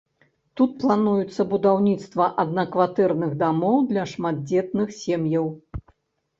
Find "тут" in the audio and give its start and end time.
0.61-0.71